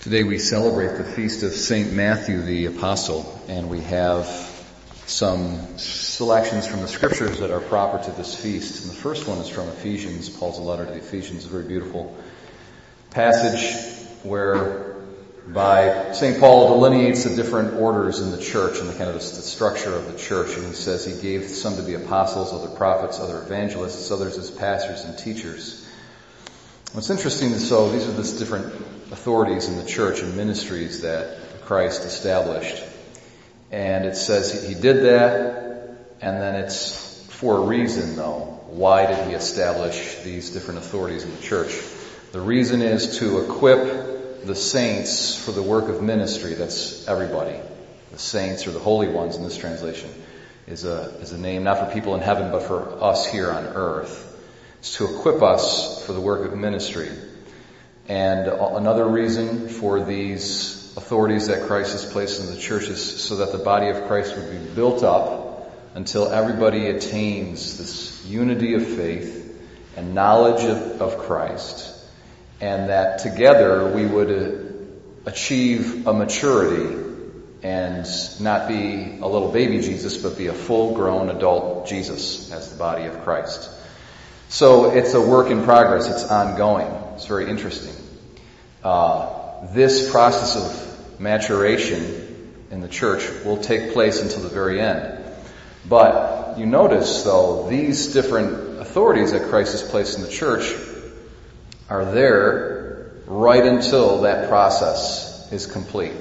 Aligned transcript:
Today 0.00 0.22
we 0.22 0.38
celebrate 0.38 0.96
the 0.96 1.02
feast 1.02 1.42
of 1.42 1.50
St. 1.52 1.92
Matthew 1.92 2.40
the 2.40 2.66
Apostle, 2.66 3.42
and 3.48 3.68
we 3.68 3.80
have 3.80 4.26
some 5.06 5.76
selections 5.76 6.68
from 6.68 6.82
the 6.82 6.86
scriptures 6.86 7.40
that 7.40 7.50
are 7.50 7.58
proper 7.58 8.00
to 8.04 8.12
this 8.12 8.32
feast. 8.32 8.82
And 8.82 8.92
the 8.92 8.94
first 8.94 9.26
one 9.26 9.38
is 9.38 9.48
from 9.48 9.66
Ephesians, 9.66 10.28
Paul's 10.28 10.60
letter 10.60 10.86
to 10.86 10.92
the 10.92 10.98
Ephesians, 10.98 11.46
a 11.46 11.48
very 11.48 11.64
beautiful 11.64 12.16
passage 13.10 13.74
where 14.22 14.94
by 15.48 16.12
St. 16.12 16.38
Paul 16.38 16.74
delineates 16.74 17.24
the 17.24 17.34
different 17.34 17.74
orders 17.74 18.20
in 18.20 18.30
the 18.30 18.40
church 18.40 18.78
and 18.78 18.88
the 18.88 18.94
kind 18.94 19.10
of 19.10 19.14
the 19.14 19.20
structure 19.20 19.92
of 19.92 20.12
the 20.12 20.16
church. 20.16 20.56
And 20.56 20.64
he 20.64 20.74
says 20.74 21.06
he 21.06 21.20
gave 21.20 21.46
some 21.46 21.74
to 21.74 21.82
be 21.82 21.94
apostles, 21.94 22.52
other 22.52 22.72
prophets, 22.76 23.18
other 23.18 23.42
evangelists, 23.42 24.12
others 24.12 24.38
as 24.38 24.48
pastors 24.48 25.04
and 25.04 25.18
teachers. 25.18 25.87
What's 26.92 27.10
interesting 27.10 27.50
is 27.50 27.68
so 27.68 27.90
these 27.90 28.08
are 28.08 28.12
the 28.12 28.38
different 28.38 28.66
authorities 29.12 29.68
in 29.68 29.76
the 29.76 29.84
church 29.84 30.20
and 30.20 30.36
ministries 30.36 31.02
that 31.02 31.60
Christ 31.62 32.04
established. 32.04 32.82
And 33.70 34.06
it 34.06 34.16
says 34.16 34.66
he 34.66 34.74
did 34.74 35.04
that, 35.04 36.16
and 36.22 36.40
then 36.40 36.54
it's 36.54 37.26
for 37.28 37.58
a 37.58 37.60
reason 37.60 38.16
though. 38.16 38.58
Why 38.68 39.06
did 39.06 39.28
he 39.28 39.34
establish 39.34 40.16
these 40.22 40.50
different 40.50 40.80
authorities 40.80 41.24
in 41.24 41.34
the 41.34 41.42
church? 41.42 41.78
The 42.32 42.40
reason 42.40 42.80
is 42.80 43.18
to 43.18 43.44
equip 43.44 44.46
the 44.46 44.54
saints 44.54 45.36
for 45.36 45.52
the 45.52 45.62
work 45.62 45.88
of 45.88 46.02
ministry. 46.02 46.54
That's 46.54 47.06
everybody. 47.06 47.58
The 48.12 48.18
saints 48.18 48.66
or 48.66 48.70
the 48.70 48.78
holy 48.78 49.08
ones 49.08 49.36
in 49.36 49.42
this 49.42 49.58
translation 49.58 50.10
is 50.66 50.84
a, 50.84 51.14
is 51.20 51.32
a 51.32 51.38
name 51.38 51.64
not 51.64 51.78
for 51.78 51.92
people 51.92 52.14
in 52.14 52.22
heaven, 52.22 52.50
but 52.50 52.62
for 52.62 53.02
us 53.02 53.30
here 53.30 53.50
on 53.50 53.64
earth. 53.64 54.24
It's 54.78 54.96
to 54.96 55.04
equip 55.04 55.42
us 55.42 56.04
for 56.06 56.12
the 56.12 56.20
work 56.20 56.50
of 56.50 56.56
ministry. 56.56 57.10
And 58.08 58.48
another 58.48 59.06
reason 59.06 59.68
for 59.68 60.04
these 60.04 60.94
authorities 60.96 61.48
that 61.48 61.66
Christ 61.66 61.92
has 61.92 62.04
placed 62.04 62.40
in 62.40 62.46
the 62.46 62.60
church 62.60 62.84
is 62.84 63.22
so 63.22 63.36
that 63.36 63.52
the 63.52 63.58
body 63.58 63.88
of 63.88 64.06
Christ 64.06 64.36
would 64.36 64.50
be 64.50 64.74
built 64.74 65.04
up 65.04 65.70
until 65.94 66.28
everybody 66.28 66.86
attains 66.86 67.76
this 67.78 68.24
unity 68.26 68.74
of 68.74 68.86
faith 68.86 69.44
and 69.96 70.14
knowledge 70.14 70.64
of, 70.64 71.02
of 71.02 71.18
Christ, 71.18 71.92
and 72.60 72.88
that 72.88 73.18
together 73.18 73.92
we 73.92 74.06
would 74.06 74.30
uh, 74.30 75.30
achieve 75.30 76.06
a 76.06 76.12
maturity 76.12 77.04
and 77.62 78.06
not 78.40 78.68
be 78.68 79.18
a 79.20 79.26
little 79.26 79.50
baby 79.50 79.80
Jesus, 79.80 80.16
but 80.16 80.38
be 80.38 80.46
a 80.46 80.54
full 80.54 80.94
grown 80.94 81.30
adult 81.30 81.88
Jesus 81.88 82.52
as 82.52 82.70
the 82.70 82.78
body 82.78 83.04
of 83.04 83.24
Christ. 83.24 83.68
So 84.48 84.90
it's 84.90 85.12
a 85.14 85.20
work 85.20 85.50
in 85.50 85.64
progress. 85.64 86.08
It's 86.08 86.30
ongoing. 86.30 86.86
It's 87.14 87.26
very 87.26 87.50
interesting. 87.50 87.94
Uh, 88.82 89.66
this 89.74 90.10
process 90.10 90.56
of 90.56 91.20
maturation 91.20 92.56
in 92.70 92.80
the 92.80 92.88
church 92.88 93.28
will 93.44 93.58
take 93.58 93.92
place 93.92 94.22
until 94.22 94.40
the 94.40 94.48
very 94.48 94.80
end. 94.80 95.22
But 95.86 96.58
you 96.58 96.66
notice, 96.66 97.24
though, 97.24 97.68
these 97.68 98.12
different 98.12 98.80
authorities 98.80 99.32
that 99.32 99.48
Christ 99.50 99.72
has 99.72 99.82
placed 99.82 100.16
in 100.16 100.24
the 100.24 100.30
church 100.30 100.74
are 101.90 102.04
there 102.04 103.12
right 103.26 103.64
until 103.64 104.22
that 104.22 104.48
process 104.48 105.50
is 105.52 105.66
complete. 105.66 106.12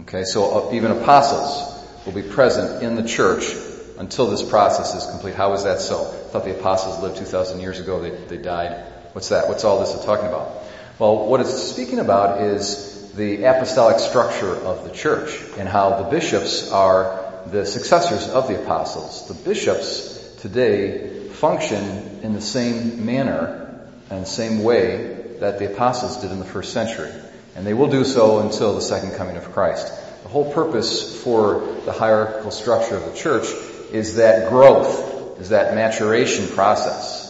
Okay, 0.00 0.24
so 0.24 0.68
uh, 0.68 0.74
even 0.74 0.90
apostles 0.90 1.86
will 2.04 2.12
be 2.12 2.22
present 2.22 2.82
in 2.82 2.96
the 2.96 3.06
church 3.06 3.54
until 4.00 4.28
this 4.28 4.42
process 4.42 4.94
is 4.94 5.10
complete. 5.10 5.34
How 5.34 5.52
is 5.52 5.64
that 5.64 5.78
so? 5.78 6.00
I 6.00 6.30
thought 6.30 6.44
the 6.44 6.58
apostles 6.58 7.02
lived 7.02 7.18
2,000 7.18 7.60
years 7.60 7.80
ago. 7.80 8.00
They, 8.00 8.10
they 8.10 8.38
died. 8.38 8.82
What's 9.12 9.28
that? 9.28 9.46
What's 9.46 9.62
all 9.62 9.78
this 9.78 9.92
talking 10.06 10.26
about? 10.26 10.50
Well, 10.98 11.26
what 11.26 11.40
it's 11.40 11.52
speaking 11.52 11.98
about 11.98 12.40
is 12.40 13.12
the 13.12 13.44
apostolic 13.44 13.98
structure 13.98 14.54
of 14.54 14.84
the 14.84 14.90
church 14.90 15.38
and 15.58 15.68
how 15.68 16.02
the 16.02 16.08
bishops 16.10 16.72
are 16.72 17.30
the 17.48 17.66
successors 17.66 18.26
of 18.26 18.48
the 18.48 18.62
apostles. 18.62 19.28
The 19.28 19.34
bishops 19.34 20.34
today 20.40 21.28
function 21.28 22.20
in 22.22 22.32
the 22.32 22.40
same 22.40 23.04
manner 23.04 23.84
and 24.08 24.26
same 24.26 24.62
way 24.62 25.26
that 25.40 25.58
the 25.58 25.70
apostles 25.70 26.22
did 26.22 26.30
in 26.30 26.38
the 26.38 26.46
first 26.46 26.72
century. 26.72 27.12
And 27.54 27.66
they 27.66 27.74
will 27.74 27.90
do 27.90 28.04
so 28.04 28.38
until 28.38 28.74
the 28.74 28.80
second 28.80 29.16
coming 29.16 29.36
of 29.36 29.52
Christ. 29.52 29.92
The 30.22 30.30
whole 30.30 30.50
purpose 30.50 31.22
for 31.22 31.60
the 31.84 31.92
hierarchical 31.92 32.50
structure 32.50 32.96
of 32.96 33.04
the 33.04 33.14
church 33.14 33.46
is 33.92 34.16
that 34.16 34.50
growth, 34.50 35.40
is 35.40 35.50
that 35.50 35.74
maturation 35.74 36.46
process. 36.48 37.28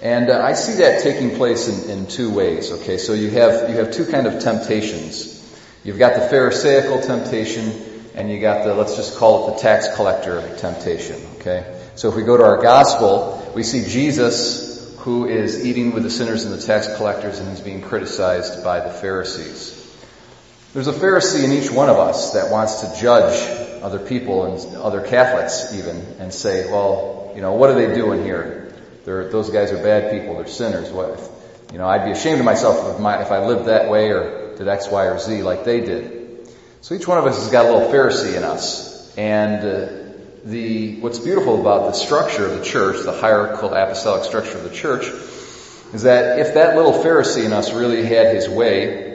And 0.00 0.30
uh, 0.30 0.40
I 0.42 0.52
see 0.52 0.74
that 0.82 1.02
taking 1.02 1.36
place 1.36 1.68
in, 1.68 1.90
in 1.90 2.06
two 2.06 2.32
ways. 2.32 2.70
Okay, 2.70 2.98
so 2.98 3.14
you 3.14 3.30
have 3.30 3.68
you 3.68 3.76
have 3.76 3.92
two 3.92 4.06
kind 4.06 4.26
of 4.26 4.40
temptations. 4.40 5.34
You've 5.82 5.98
got 5.98 6.14
the 6.14 6.28
Pharisaical 6.28 7.00
temptation, 7.00 7.72
and 8.14 8.30
you 8.30 8.40
got 8.40 8.64
the 8.64 8.74
let's 8.74 8.96
just 8.96 9.18
call 9.18 9.48
it 9.48 9.56
the 9.56 9.62
tax 9.62 9.94
collector 9.96 10.56
temptation. 10.58 11.20
Okay, 11.38 11.80
so 11.96 12.08
if 12.08 12.14
we 12.14 12.22
go 12.22 12.36
to 12.36 12.44
our 12.44 12.62
gospel, 12.62 13.52
we 13.56 13.64
see 13.64 13.88
Jesus 13.88 14.68
who 14.98 15.26
is 15.26 15.64
eating 15.64 15.92
with 15.92 16.02
the 16.02 16.10
sinners 16.10 16.44
and 16.44 16.54
the 16.54 16.60
tax 16.60 16.88
collectors, 16.96 17.38
and 17.38 17.48
he's 17.48 17.60
being 17.60 17.80
criticized 17.80 18.62
by 18.62 18.80
the 18.80 18.90
Pharisees. 18.90 19.74
There's 20.74 20.88
a 20.88 20.92
Pharisee 20.92 21.44
in 21.44 21.52
each 21.52 21.70
one 21.70 21.88
of 21.88 21.96
us 21.96 22.34
that 22.34 22.50
wants 22.50 22.82
to 22.82 23.00
judge 23.00 23.67
other 23.82 23.98
people 23.98 24.46
and 24.46 24.76
other 24.76 25.00
Catholics 25.00 25.74
even 25.74 25.96
and 26.18 26.32
say, 26.32 26.70
well, 26.70 27.32
you 27.34 27.40
know, 27.40 27.52
what 27.54 27.70
are 27.70 27.74
they 27.74 27.94
doing 27.94 28.22
here? 28.22 28.72
They're, 29.04 29.30
those 29.30 29.50
guys 29.50 29.72
are 29.72 29.82
bad 29.82 30.10
people. 30.10 30.36
They're 30.36 30.46
sinners. 30.46 30.90
What, 30.90 31.20
you 31.72 31.78
know, 31.78 31.88
I'd 31.88 32.04
be 32.04 32.10
ashamed 32.10 32.40
of 32.40 32.44
myself 32.44 32.94
if, 32.94 33.00
my, 33.00 33.22
if 33.22 33.30
I 33.30 33.46
lived 33.46 33.66
that 33.66 33.90
way 33.90 34.10
or 34.10 34.56
did 34.56 34.68
X, 34.68 34.88
Y, 34.88 35.04
or 35.04 35.18
Z 35.18 35.42
like 35.42 35.64
they 35.64 35.80
did. 35.80 36.50
So 36.80 36.94
each 36.94 37.06
one 37.08 37.18
of 37.18 37.26
us 37.26 37.38
has 37.38 37.50
got 37.50 37.66
a 37.66 37.72
little 37.72 37.92
Pharisee 37.92 38.36
in 38.36 38.44
us. 38.44 39.16
And 39.16 39.64
uh, 39.64 40.08
the 40.44 41.00
what's 41.00 41.18
beautiful 41.18 41.60
about 41.60 41.86
the 41.86 41.92
structure 41.92 42.46
of 42.46 42.58
the 42.58 42.64
church, 42.64 43.04
the 43.04 43.12
hierarchical 43.12 43.74
apostolic 43.74 44.24
structure 44.24 44.58
of 44.58 44.64
the 44.64 44.70
church, 44.70 45.06
is 45.92 46.02
that 46.02 46.38
if 46.38 46.54
that 46.54 46.76
little 46.76 46.92
Pharisee 46.92 47.44
in 47.44 47.52
us 47.52 47.72
really 47.72 48.04
had 48.04 48.34
his 48.34 48.48
way, 48.48 49.07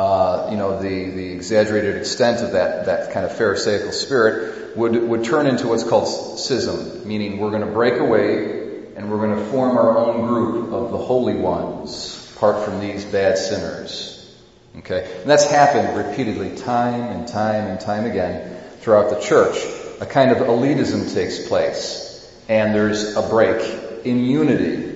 uh, 0.00 0.48
you 0.50 0.56
know, 0.56 0.80
the, 0.80 1.10
the 1.10 1.32
exaggerated 1.32 1.96
extent 1.96 2.42
of 2.42 2.52
that, 2.52 2.86
that 2.86 3.12
kind 3.12 3.26
of 3.26 3.36
Pharisaical 3.36 3.92
spirit 3.92 4.74
would, 4.74 4.96
would 4.96 5.24
turn 5.24 5.46
into 5.46 5.68
what's 5.68 5.84
called 5.84 6.38
schism, 6.38 7.06
meaning 7.06 7.38
we're 7.38 7.50
going 7.50 7.66
to 7.66 7.70
break 7.70 8.00
away 8.00 8.94
and 8.96 9.10
we're 9.10 9.18
going 9.18 9.38
to 9.38 9.44
form 9.50 9.76
our 9.76 9.98
own 9.98 10.26
group 10.26 10.72
of 10.72 10.90
the 10.90 10.96
holy 10.96 11.34
ones, 11.34 12.32
apart 12.34 12.64
from 12.64 12.80
these 12.80 13.04
bad 13.04 13.36
sinners. 13.36 14.34
Okay? 14.78 15.18
And 15.20 15.28
that's 15.28 15.50
happened 15.50 15.94
repeatedly, 15.94 16.56
time 16.56 17.02
and 17.02 17.28
time 17.28 17.66
and 17.66 17.78
time 17.78 18.06
again 18.06 18.58
throughout 18.80 19.10
the 19.10 19.20
church. 19.20 19.62
A 20.00 20.06
kind 20.06 20.30
of 20.30 20.38
elitism 20.38 21.12
takes 21.12 21.46
place, 21.46 22.42
and 22.48 22.74
there's 22.74 23.16
a 23.16 23.28
break 23.28 24.06
in 24.06 24.24
unity 24.24 24.89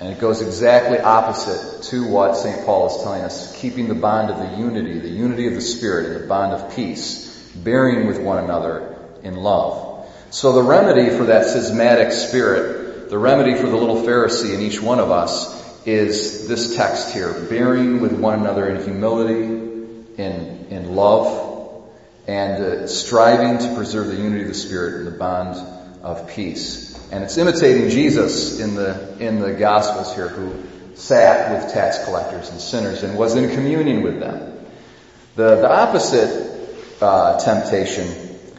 and 0.00 0.14
it 0.14 0.18
goes 0.18 0.40
exactly 0.40 0.98
opposite 0.98 1.82
to 1.90 2.08
what 2.08 2.34
St. 2.34 2.64
Paul 2.64 2.86
is 2.86 3.02
telling 3.02 3.22
us, 3.22 3.54
keeping 3.60 3.86
the 3.86 3.94
bond 3.94 4.30
of 4.30 4.38
the 4.38 4.56
unity, 4.56 4.98
the 4.98 5.08
unity 5.08 5.46
of 5.46 5.54
the 5.54 5.60
Spirit 5.60 6.06
and 6.06 6.24
the 6.24 6.26
bond 6.26 6.54
of 6.54 6.74
peace, 6.74 7.28
bearing 7.54 8.06
with 8.06 8.18
one 8.18 8.42
another 8.42 8.96
in 9.22 9.36
love. 9.36 10.06
So 10.30 10.54
the 10.54 10.62
remedy 10.62 11.10
for 11.10 11.24
that 11.24 11.46
schismatic 11.46 12.12
spirit, 12.12 13.10
the 13.10 13.18
remedy 13.18 13.54
for 13.56 13.66
the 13.66 13.76
little 13.76 13.96
Pharisee 13.96 14.54
in 14.54 14.62
each 14.62 14.80
one 14.80 15.00
of 15.00 15.10
us 15.10 15.60
is 15.84 16.48
this 16.48 16.76
text 16.76 17.12
here, 17.12 17.32
bearing 17.50 18.00
with 18.00 18.12
one 18.12 18.38
another 18.40 18.68
in 18.70 18.82
humility, 18.82 19.42
in, 19.42 20.66
in 20.70 20.94
love, 20.94 21.84
and 22.26 22.62
uh, 22.62 22.86
striving 22.86 23.58
to 23.58 23.74
preserve 23.74 24.06
the 24.06 24.16
unity 24.16 24.42
of 24.42 24.48
the 24.48 24.54
Spirit 24.54 24.94
and 24.94 25.06
the 25.06 25.18
bond 25.18 25.56
of 26.02 26.28
peace. 26.28 26.96
And 27.10 27.24
it's 27.24 27.36
imitating 27.38 27.90
Jesus 27.90 28.60
in 28.60 28.74
the, 28.74 29.16
in 29.18 29.40
the 29.40 29.52
Gospels 29.52 30.14
here 30.14 30.28
who 30.28 30.96
sat 30.96 31.52
with 31.52 31.72
tax 31.72 32.04
collectors 32.04 32.50
and 32.50 32.60
sinners 32.60 33.02
and 33.02 33.18
was 33.18 33.34
in 33.36 33.50
communion 33.54 34.02
with 34.02 34.20
them. 34.20 34.64
The, 35.36 35.56
the 35.56 35.70
opposite 35.70 37.02
uh, 37.02 37.38
temptation 37.40 38.06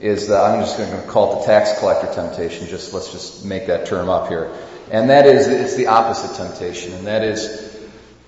is 0.00 0.26
the, 0.26 0.36
I'm 0.36 0.60
just 0.60 0.78
going 0.78 0.90
to 0.90 1.06
call 1.08 1.36
it 1.36 1.40
the 1.40 1.46
tax 1.46 1.78
collector 1.78 2.12
temptation. 2.12 2.66
Just 2.66 2.92
let's 2.92 3.12
just 3.12 3.44
make 3.44 3.66
that 3.66 3.86
term 3.86 4.08
up 4.08 4.28
here. 4.28 4.52
And 4.90 5.10
that 5.10 5.26
is, 5.26 5.46
it's 5.48 5.76
the 5.76 5.86
opposite 5.86 6.36
temptation. 6.36 6.92
And 6.92 7.06
that 7.06 7.22
is, 7.22 7.78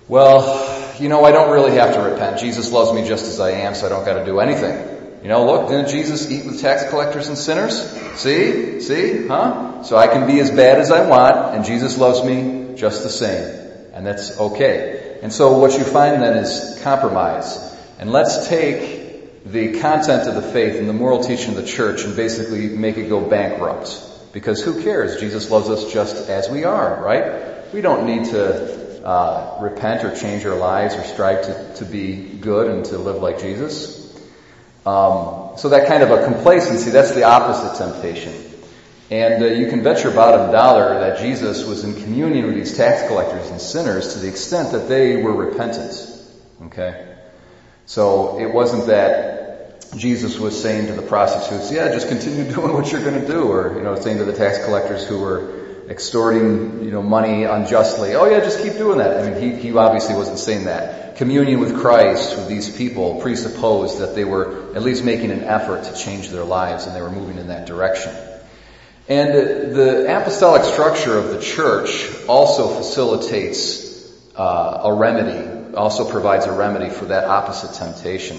well, 0.09 1.01
you 1.01 1.09
know, 1.09 1.25
I 1.25 1.33
don't 1.33 1.53
really 1.53 1.77
have 1.77 1.95
to 1.95 2.01
repent. 2.01 2.39
Jesus 2.39 2.71
loves 2.71 2.93
me 2.93 3.07
just 3.07 3.27
as 3.27 3.41
I 3.41 3.51
am, 3.51 3.75
so 3.75 3.87
I 3.87 3.89
don't 3.89 4.05
got 4.05 4.19
to 4.19 4.25
do 4.25 4.39
anything. 4.39 5.04
You 5.25 5.31
know, 5.31 5.47
look, 5.47 5.71
didn't 5.71 5.89
Jesus 5.89 6.31
eat 6.31 6.45
with 6.45 6.61
tax 6.61 6.91
collectors 6.91 7.29
and 7.29 7.39
sinners? 7.39 7.81
See? 8.21 8.79
See? 8.81 9.27
Huh? 9.27 9.83
So 9.83 9.97
I 9.97 10.07
can 10.07 10.27
be 10.27 10.39
as 10.39 10.51
bad 10.51 10.79
as 10.79 10.91
I 10.91 11.09
want, 11.09 11.57
and 11.57 11.65
Jesus 11.65 11.97
loves 11.97 12.23
me 12.23 12.75
just 12.77 13.03
the 13.03 13.09
same. 13.09 13.89
And 13.95 14.07
that's 14.07 14.39
okay. 14.39 15.19
And 15.23 15.33
so 15.33 15.57
what 15.57 15.79
you 15.79 15.85
find 15.85 16.21
then 16.21 16.37
is 16.37 16.79
compromise. 16.83 17.57
And 17.99 18.13
let's 18.13 18.49
take 18.49 19.47
the 19.47 19.81
content 19.81 20.29
of 20.29 20.35
the 20.35 20.43
faith 20.43 20.77
and 20.77 20.87
the 20.87 20.93
moral 20.93 21.25
teaching 21.25 21.53
of 21.53 21.57
the 21.57 21.67
church 21.67 22.05
and 22.05 22.15
basically 22.15 22.69
make 22.69 22.99
it 22.99 23.09
go 23.09 23.27
bankrupt. 23.27 23.99
Because 24.35 24.63
who 24.63 24.83
cares? 24.83 25.21
Jesus 25.21 25.51
loves 25.51 25.71
us 25.71 25.91
just 25.91 26.29
as 26.29 26.51
we 26.51 26.65
are, 26.65 27.03
right? 27.03 27.73
We 27.73 27.81
don't 27.81 28.05
need 28.05 28.27
to 28.27 29.07
uh, 29.07 29.57
repent 29.63 30.05
or 30.05 30.15
change 30.15 30.45
our 30.45 30.57
lives 30.57 30.97
or 30.97 31.03
strive 31.05 31.47
to, 31.47 31.75
to 31.77 31.87
be 31.87 32.15
good 32.15 32.71
and 32.71 32.85
to 32.87 32.99
live 32.99 33.23
like 33.23 33.41
Jesus. 33.41 34.04
Um, 34.87 35.57
so 35.57 35.71
that 35.71 35.89
kind 35.89 36.03
of 36.03 36.11
a 36.11 36.25
complacency, 36.25 36.91
that's 36.91 37.13
the 37.13 37.25
opposite 37.25 37.83
temptation. 37.83 38.35
And 39.11 39.43
uh, 39.43 39.47
you 39.47 39.69
can 39.69 39.83
bet 39.83 40.03
your 40.03 40.13
bottom 40.13 40.51
dollar 40.53 41.01
that 41.01 41.21
Jesus 41.21 41.65
was 41.65 41.85
in 41.85 41.95
communion 41.95 42.47
with 42.47 42.55
these 42.55 42.77
tax 42.77 43.07
collectors 43.09 43.51
and 43.51 43.61
sinners 43.61 44.15
to 44.15 44.19
the 44.19 44.29
extent 44.29 44.73
that 44.73 44.89
they 44.89 45.17
were 45.23 45.33
repentant. 45.33 45.95
Okay? 46.65 47.15
So 47.87 48.39
it 48.39 48.53
wasn't 48.53 48.87
that 48.87 49.95
Jesus 49.97 50.39
was 50.39 50.61
saying 50.61 50.89
to 50.89 50.95
the 50.95 51.03
prostitutes, 51.03 51.71
yeah, 51.71 51.89
just 51.93 52.09
continue 52.09 52.45
doing 52.55 52.73
what 52.73 52.91
you're 52.91 53.05
going 53.05 53.21
to 53.21 53.27
do, 53.27 53.45
or, 53.45 53.77
you 53.77 53.83
know, 53.83 53.95
saying 53.95 54.19
to 54.19 54.25
the 54.25 54.33
tax 54.33 54.65
collectors 54.65 55.07
who 55.07 55.21
were 55.21 55.64
extorting, 55.89 56.85
you 56.85 56.91
know, 56.91 57.03
money 57.03 57.45
unjustly, 57.45 58.15
oh 58.15 58.27
yeah, 58.27 58.41
just 58.41 58.63
keep 58.63 58.75
doing 58.75 58.99
that. 58.99 59.21
I 59.21 59.31
mean, 59.31 59.43
he, 59.43 59.61
he 59.61 59.77
obviously 59.77 60.15
wasn't 60.15 60.39
saying 60.39 60.65
that. 60.65 61.17
Communion 61.17 61.61
with 61.61 61.79
Christ 61.79 62.37
with 62.37 62.49
these 62.49 62.75
people 62.75 63.21
presupposed 63.21 63.99
that 63.99 64.15
they 64.15 64.25
were 64.25 64.75
at 64.75 64.83
least 64.83 65.05
making 65.05 65.31
an 65.31 65.45
effort 65.45 65.85
to 65.85 65.95
change 65.95 66.31
their 66.31 66.45
lives 66.45 66.87
and 66.87 66.97
they 66.97 67.03
were 67.03 67.11
moving 67.11 67.39
in 67.39 67.49
that 67.49 67.67
direction. 67.67 68.13
And 69.09 69.75
the 69.75 70.05
apostolic 70.05 70.65
structure 70.65 71.17
of 71.19 71.29
the 71.29 71.41
church 71.41 72.09
also 72.27 72.69
facilitates 72.69 73.85
uh, 74.35 74.81
a 74.85 74.93
remedy, 74.93 75.75
also 75.77 76.11
provides 76.11 76.47
a 76.47 76.53
remedy 76.53 76.89
for 76.89 77.07
that 77.07 77.25
opposite 77.25 77.75
temptation. 77.75 78.39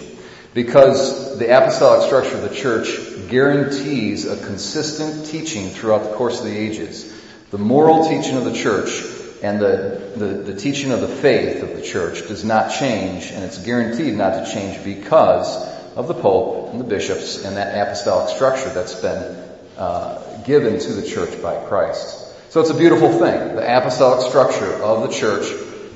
Because 0.56 1.38
the 1.38 1.56
apostolic 1.56 2.08
structure 2.08 2.36
of 2.36 2.42
the 2.42 2.56
church 2.56 2.98
guarantees 3.30 4.26
a 4.26 4.44
consistent 4.44 5.28
teaching 5.28 5.70
throughout 5.70 6.04
the 6.04 6.16
course 6.16 6.40
of 6.40 6.46
the 6.46 6.58
ages. 6.58 7.12
The 7.52 7.58
moral 7.58 8.08
teaching 8.08 8.38
of 8.38 8.46
the 8.46 8.54
church 8.54 9.04
and 9.44 9.60
the, 9.60 10.12
the, 10.16 10.26
the, 10.52 10.60
teaching 10.60 10.92
of 10.92 11.02
the 11.02 11.08
faith 11.08 11.62
of 11.62 11.76
the 11.76 11.82
church 11.82 12.28
does 12.28 12.44
not 12.44 12.72
change, 12.72 13.32
and 13.32 13.44
it's 13.44 13.60
guaranteed 13.60 14.16
not 14.16 14.44
to 14.44 14.52
change 14.52 14.84
because 14.84 15.56
of 15.96 16.08
the 16.08 16.14
Pope 16.14 16.72
and 16.72 16.80
the 16.80 16.86
bishops 16.86 17.46
and 17.46 17.58
that 17.58 17.76
apostolic 17.76 18.36
structure 18.36 18.70
that's 18.70 18.96
been 18.96 19.44
uh, 19.78 20.42
given 20.44 20.80
to 20.80 20.94
the 20.94 21.08
church 21.08 21.42
by 21.42 21.64
Christ. 21.66 22.22
So 22.50 22.62
it's 22.62 22.70
a 22.70 22.78
beautiful 22.78 23.12
thing. 23.12 23.56
The 23.56 23.78
apostolic 23.78 24.28
structure 24.28 24.82
of 24.82 25.02
the 25.02 25.14
church, 25.14 25.46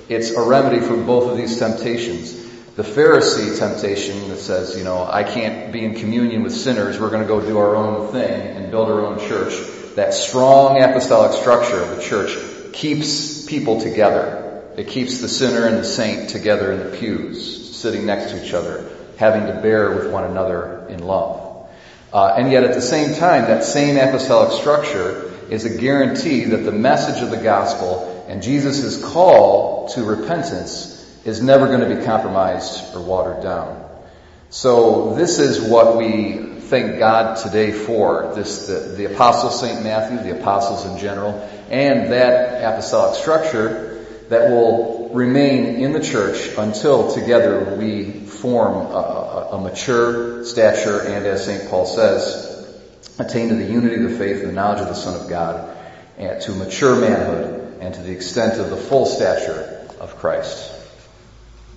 it's 0.09 0.31
a 0.31 0.41
remedy 0.41 0.85
for 0.85 0.97
both 0.97 1.31
of 1.31 1.37
these 1.37 1.57
temptations. 1.57 2.33
The 2.75 2.83
Pharisee 2.83 3.57
temptation 3.57 4.29
that 4.29 4.37
says, 4.37 4.77
you 4.77 4.83
know, 4.83 5.03
I 5.03 5.23
can't 5.23 5.71
be 5.71 5.83
in 5.83 5.95
communion 5.95 6.43
with 6.43 6.53
sinners, 6.53 6.99
we're 6.99 7.09
going 7.09 7.23
to 7.23 7.27
go 7.27 7.41
do 7.41 7.57
our 7.57 7.75
own 7.75 8.11
thing 8.11 8.57
and 8.57 8.69
build 8.69 8.89
our 8.89 9.05
own 9.05 9.19
church. 9.19 9.53
That 9.95 10.13
strong 10.13 10.81
apostolic 10.81 11.33
structure 11.33 11.81
of 11.81 11.95
the 11.95 12.01
church 12.01 12.37
keeps 12.73 13.45
people 13.45 13.81
together. 13.81 14.63
It 14.77 14.87
keeps 14.87 15.19
the 15.19 15.27
sinner 15.27 15.67
and 15.67 15.77
the 15.77 15.83
saint 15.83 16.29
together 16.29 16.71
in 16.71 16.79
the 16.79 16.97
pews, 16.97 17.75
sitting 17.75 18.05
next 18.05 18.31
to 18.31 18.45
each 18.45 18.53
other, 18.53 18.89
having 19.17 19.47
to 19.47 19.61
bear 19.61 19.95
with 19.95 20.11
one 20.11 20.23
another 20.23 20.85
in 20.89 20.99
love. 20.99 21.67
Uh, 22.13 22.35
and 22.37 22.51
yet 22.51 22.63
at 22.63 22.73
the 22.73 22.81
same 22.81 23.15
time, 23.15 23.43
that 23.43 23.63
same 23.63 23.97
apostolic 23.97 24.51
structure 24.59 25.31
is 25.49 25.65
a 25.65 25.77
guarantee 25.77 26.45
that 26.45 26.57
the 26.57 26.71
message 26.71 27.21
of 27.21 27.29
the 27.31 27.37
gospel 27.37 28.25
and 28.27 28.41
Jesus' 28.41 29.03
call 29.03 29.89
to 29.89 30.03
repentance 30.03 30.95
is 31.25 31.41
never 31.41 31.67
going 31.67 31.81
to 31.81 31.95
be 31.95 32.05
compromised 32.05 32.95
or 32.95 33.01
watered 33.01 33.43
down. 33.43 33.85
So 34.49 35.15
this 35.15 35.39
is 35.39 35.61
what 35.61 35.97
we 35.97 36.48
thank 36.69 36.99
God 36.99 37.37
today 37.37 37.71
for. 37.71 38.31
This, 38.35 38.67
the, 38.67 38.79
the 38.95 39.05
apostle 39.13 39.49
St. 39.49 39.83
Matthew, 39.83 40.19
the 40.19 40.39
apostles 40.39 40.85
in 40.85 40.99
general, 40.99 41.33
and 41.69 42.11
that 42.11 42.63
apostolic 42.63 43.15
structure 43.15 44.05
that 44.29 44.51
will 44.51 45.09
remain 45.09 45.83
in 45.83 45.91
the 45.91 45.99
church 45.99 46.49
until 46.57 47.11
together 47.11 47.75
we 47.75 48.11
form 48.11 48.75
a, 48.75 49.49
a, 49.53 49.59
mature 49.59 50.45
stature 50.45 51.01
and 51.01 51.25
as 51.25 51.45
St. 51.45 51.67
Paul 51.69 51.87
says, 51.87 52.45
attain 53.17 53.49
to 53.49 53.55
the 53.55 53.65
unity 53.65 53.95
of 53.95 54.11
the 54.11 54.17
faith 54.17 54.41
and 54.41 54.49
the 54.49 54.53
knowledge 54.53 54.81
of 54.81 54.87
the 54.87 54.93
Son 54.93 55.19
of 55.19 55.27
God, 55.27 55.75
and 56.19 56.39
to 56.41 56.51
mature 56.51 56.95
manhood 56.95 57.79
and 57.81 57.95
to 57.95 58.01
the 58.01 58.11
extent 58.11 58.59
of 58.59 58.69
the 58.69 58.77
full 58.77 59.07
stature 59.07 59.87
of 59.99 60.15
Christ. 60.17 60.78